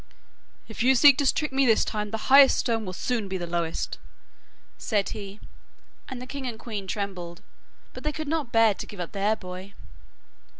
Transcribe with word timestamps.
'If 0.67 0.81
you 0.81 0.95
seek 0.95 1.19
to 1.19 1.31
trick 1.31 1.53
me 1.53 1.63
this 1.63 1.85
time, 1.85 2.09
the 2.09 2.17
highest 2.25 2.57
stone 2.57 2.85
will 2.85 2.93
soon 2.93 3.27
be 3.27 3.37
the 3.37 3.45
lowest,' 3.45 3.99
said 4.79 5.09
he, 5.09 5.39
and 6.09 6.19
the 6.19 6.25
king 6.25 6.47
and 6.47 6.57
queen 6.57 6.87
trembled, 6.87 7.43
but 7.93 8.03
they 8.03 8.11
could 8.11 8.27
not 8.27 8.51
bear 8.51 8.73
to 8.73 8.87
give 8.87 8.99
up 8.99 9.11
their 9.11 9.35
boy. 9.35 9.75